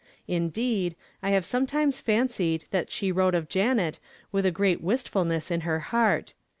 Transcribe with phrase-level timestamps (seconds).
[0.27, 3.99] Indeed, I have sometimes fancied that she wrote of Janet
[4.31, 6.33] with a great wistfulness in her heart.